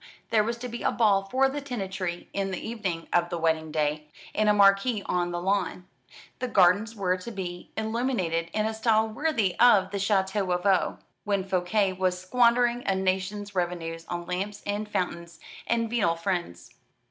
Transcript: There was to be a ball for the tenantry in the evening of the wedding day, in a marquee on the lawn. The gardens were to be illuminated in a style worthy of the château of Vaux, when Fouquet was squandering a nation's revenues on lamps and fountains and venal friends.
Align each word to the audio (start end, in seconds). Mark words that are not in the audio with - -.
There 0.31 0.43
was 0.43 0.57
to 0.57 0.67
be 0.67 0.81
a 0.81 0.89
ball 0.91 1.25
for 1.25 1.47
the 1.47 1.61
tenantry 1.61 2.27
in 2.33 2.49
the 2.49 2.57
evening 2.67 3.07
of 3.13 3.29
the 3.29 3.37
wedding 3.37 3.71
day, 3.71 4.07
in 4.33 4.47
a 4.47 4.51
marquee 4.51 5.03
on 5.05 5.29
the 5.29 5.39
lawn. 5.39 5.85
The 6.39 6.47
gardens 6.47 6.95
were 6.95 7.17
to 7.17 7.29
be 7.29 7.69
illuminated 7.77 8.49
in 8.51 8.65
a 8.65 8.73
style 8.73 9.07
worthy 9.07 9.53
of 9.59 9.91
the 9.91 9.99
château 9.99 10.51
of 10.55 10.63
Vaux, 10.63 11.03
when 11.23 11.43
Fouquet 11.43 11.93
was 11.93 12.19
squandering 12.19 12.81
a 12.87 12.95
nation's 12.95 13.53
revenues 13.53 14.07
on 14.07 14.25
lamps 14.25 14.63
and 14.65 14.89
fountains 14.89 15.39
and 15.67 15.87
venal 15.87 16.15
friends. 16.15 16.71